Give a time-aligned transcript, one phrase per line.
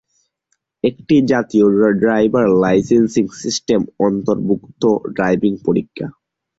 [0.83, 1.65] একটি জাতীয়
[2.01, 4.83] driver licensing system অন্তর্ভুক্ত
[5.15, 6.07] ড্রাইভিং পরীক্ষা।